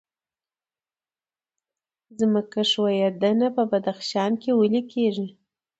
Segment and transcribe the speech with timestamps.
[2.19, 5.27] ځمکې ښویدنه په بدخشان کې ولې کیږي؟